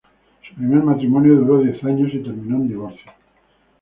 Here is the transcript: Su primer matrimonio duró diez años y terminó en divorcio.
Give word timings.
Su 0.49 0.55
primer 0.55 0.81
matrimonio 0.83 1.35
duró 1.35 1.59
diez 1.61 1.83
años 1.83 2.09
y 2.11 2.23
terminó 2.23 2.55
en 2.55 2.67
divorcio. 2.69 3.11